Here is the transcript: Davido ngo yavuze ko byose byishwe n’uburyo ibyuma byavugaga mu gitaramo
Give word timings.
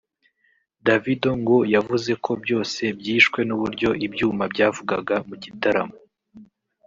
Davido 0.85 1.29
ngo 1.41 1.57
yavuze 1.75 2.11
ko 2.23 2.31
byose 2.43 2.81
byishwe 2.99 3.39
n’uburyo 3.47 3.89
ibyuma 4.05 4.43
byavugaga 4.53 5.15
mu 5.27 5.35
gitaramo 5.43 5.97